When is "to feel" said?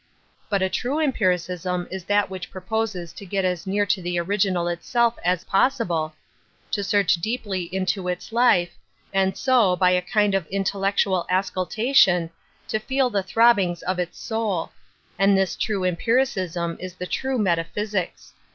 12.67-13.11